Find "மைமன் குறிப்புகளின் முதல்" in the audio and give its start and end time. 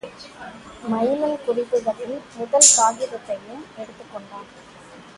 0.83-2.71